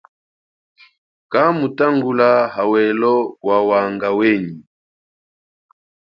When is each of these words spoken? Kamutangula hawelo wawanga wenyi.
Kamutangula 1.31 2.29
hawelo 2.55 3.13
wawanga 3.47 4.07
wenyi. 4.17 4.57